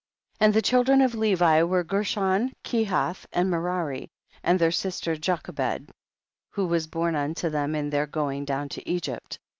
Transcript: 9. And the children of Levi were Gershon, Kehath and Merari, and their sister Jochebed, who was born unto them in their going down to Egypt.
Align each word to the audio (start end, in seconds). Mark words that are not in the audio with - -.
9. 0.39 0.47
And 0.47 0.53
the 0.55 0.63
children 0.63 0.99
of 1.01 1.13
Levi 1.13 1.61
were 1.61 1.83
Gershon, 1.83 2.53
Kehath 2.63 3.27
and 3.31 3.51
Merari, 3.51 4.09
and 4.41 4.57
their 4.57 4.71
sister 4.71 5.15
Jochebed, 5.15 5.91
who 6.49 6.65
was 6.65 6.87
born 6.87 7.15
unto 7.15 7.51
them 7.51 7.75
in 7.75 7.91
their 7.91 8.07
going 8.07 8.43
down 8.45 8.67
to 8.69 8.89
Egypt. 8.89 9.37